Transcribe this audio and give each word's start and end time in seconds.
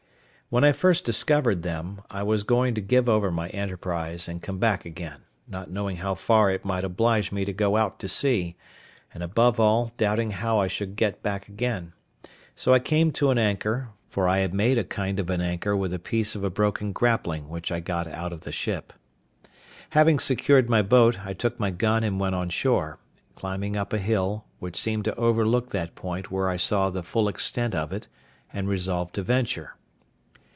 When 0.53 0.65
I 0.65 0.73
first 0.73 1.05
discovered 1.05 1.63
them, 1.63 2.01
I 2.09 2.23
was 2.23 2.43
going 2.43 2.75
to 2.75 2.81
give 2.81 3.07
over 3.07 3.31
my 3.31 3.47
enterprise, 3.51 4.27
and 4.27 4.41
come 4.41 4.57
back 4.57 4.83
again, 4.83 5.21
not 5.47 5.71
knowing 5.71 5.95
how 5.95 6.13
far 6.13 6.51
it 6.51 6.65
might 6.65 6.83
oblige 6.83 7.31
me 7.31 7.45
to 7.45 7.53
go 7.53 7.77
out 7.77 7.99
to 7.99 8.09
sea; 8.09 8.57
and 9.13 9.23
above 9.23 9.61
all, 9.61 9.93
doubting 9.95 10.31
how 10.31 10.59
I 10.59 10.67
should 10.67 10.97
get 10.97 11.23
back 11.23 11.47
again: 11.47 11.93
so 12.53 12.73
I 12.73 12.79
came 12.79 13.13
to 13.13 13.29
an 13.29 13.37
anchor; 13.37 13.91
for 14.09 14.27
I 14.27 14.39
had 14.39 14.53
made 14.53 14.77
a 14.77 14.83
kind 14.83 15.21
of 15.21 15.29
an 15.29 15.39
anchor 15.39 15.73
with 15.73 15.93
a 15.93 15.99
piece 15.99 16.35
of 16.35 16.43
a 16.43 16.49
broken 16.49 16.91
grappling 16.91 17.47
which 17.47 17.71
I 17.71 17.79
got 17.79 18.07
out 18.07 18.33
of 18.33 18.41
the 18.41 18.51
ship. 18.51 18.91
Having 19.91 20.19
secured 20.19 20.69
my 20.69 20.81
boat, 20.81 21.25
I 21.25 21.31
took 21.31 21.61
my 21.61 21.69
gun 21.71 22.03
and 22.03 22.19
went 22.19 22.35
on 22.35 22.49
shore, 22.49 22.99
climbing 23.35 23.77
up 23.77 23.93
a 23.93 23.99
hill, 23.99 24.43
which 24.59 24.75
seemed 24.77 25.05
to 25.05 25.15
overlook 25.15 25.69
that 25.69 25.95
point 25.95 26.29
where 26.29 26.49
I 26.49 26.57
saw 26.57 26.89
the 26.89 27.03
full 27.03 27.29
extent 27.29 27.73
of 27.73 27.93
it, 27.93 28.09
and 28.51 28.67
resolved 28.67 29.15
to 29.15 29.23
venture. 29.23 29.75